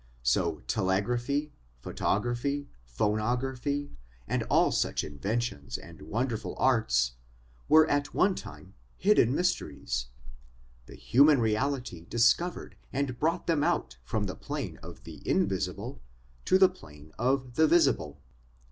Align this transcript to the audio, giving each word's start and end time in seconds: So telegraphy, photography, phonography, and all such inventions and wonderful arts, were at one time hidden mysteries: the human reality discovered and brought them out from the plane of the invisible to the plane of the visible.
So 0.23 0.61
telegraphy, 0.65 1.53
photography, 1.79 2.67
phonography, 2.87 3.91
and 4.27 4.41
all 4.49 4.71
such 4.71 5.03
inventions 5.03 5.77
and 5.77 6.01
wonderful 6.01 6.55
arts, 6.57 7.11
were 7.69 7.87
at 7.87 8.11
one 8.11 8.33
time 8.33 8.73
hidden 8.97 9.35
mysteries: 9.35 10.07
the 10.87 10.95
human 10.95 11.39
reality 11.39 12.07
discovered 12.09 12.77
and 12.91 13.19
brought 13.19 13.45
them 13.45 13.63
out 13.63 13.97
from 14.03 14.23
the 14.23 14.33
plane 14.35 14.77
of 14.81 15.03
the 15.03 15.21
invisible 15.23 16.01
to 16.45 16.57
the 16.57 16.67
plane 16.67 17.11
of 17.19 17.53
the 17.53 17.67
visible. 17.67 18.19